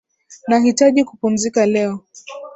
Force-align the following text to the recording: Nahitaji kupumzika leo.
Nahitaji 0.47 1.03
kupumzika 1.05 1.65
leo. 1.65 1.99